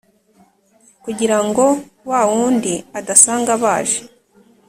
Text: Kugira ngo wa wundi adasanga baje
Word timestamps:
Kugira 1.03 1.37
ngo 1.45 1.65
wa 2.09 2.21
wundi 2.31 2.73
adasanga 2.99 3.51
baje 3.63 3.99